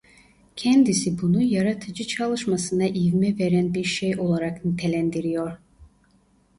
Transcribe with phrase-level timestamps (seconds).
[0.55, 5.57] Kendisi bunu "yaratıcı çalışmasına ivme veren bir şey" olarak nitelendiriyor.